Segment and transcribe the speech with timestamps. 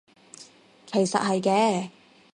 [0.87, 1.89] 其實係嘅